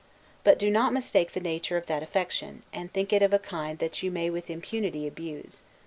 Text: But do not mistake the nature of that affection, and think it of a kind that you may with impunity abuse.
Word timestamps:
But 0.43 0.57
do 0.57 0.71
not 0.71 0.93
mistake 0.93 1.33
the 1.33 1.39
nature 1.39 1.77
of 1.77 1.85
that 1.85 2.01
affection, 2.01 2.63
and 2.73 2.91
think 2.91 3.13
it 3.13 3.21
of 3.21 3.33
a 3.33 3.37
kind 3.37 3.77
that 3.77 4.01
you 4.01 4.09
may 4.09 4.31
with 4.31 4.49
impunity 4.49 5.05
abuse. 5.05 5.61